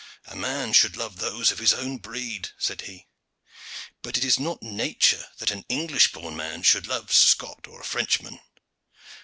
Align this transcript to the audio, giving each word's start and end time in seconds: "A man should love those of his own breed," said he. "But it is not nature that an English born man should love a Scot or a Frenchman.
"A 0.25 0.35
man 0.35 0.73
should 0.73 0.97
love 0.97 1.17
those 1.17 1.51
of 1.51 1.59
his 1.59 1.73
own 1.75 1.99
breed," 1.99 2.49
said 2.57 2.81
he. 2.81 3.05
"But 4.01 4.17
it 4.17 4.23
is 4.25 4.39
not 4.39 4.63
nature 4.63 5.27
that 5.37 5.51
an 5.51 5.63
English 5.69 6.11
born 6.11 6.35
man 6.35 6.63
should 6.63 6.87
love 6.87 7.11
a 7.11 7.13
Scot 7.13 7.67
or 7.67 7.81
a 7.81 7.85
Frenchman. 7.85 8.39